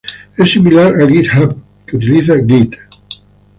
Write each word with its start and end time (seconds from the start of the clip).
Es 0.35 0.49
similar 0.51 0.95
a 0.95 1.05
GitHub, 1.07 1.55
que 1.85 1.95
utiliza 1.95 2.35
Git. 2.47 2.75